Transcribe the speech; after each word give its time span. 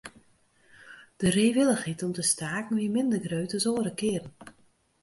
De 1.15 1.29
reewillichheid 1.29 2.03
om 2.03 2.11
te 2.11 2.21
staken 2.21 2.75
wie 2.75 2.89
minder 2.97 3.19
grut 3.27 3.53
as 3.57 3.65
oare 3.71 3.93
kearen. 3.99 4.33